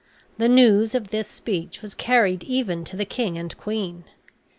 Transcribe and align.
The 0.39 0.49
news 0.49 0.95
of 0.95 1.11
this 1.11 1.27
speech 1.27 1.83
was 1.83 1.93
carried 1.93 2.43
even 2.45 2.83
to 2.85 2.95
the 2.97 3.05
king 3.05 3.37
and 3.37 3.55
queen. 3.55 4.05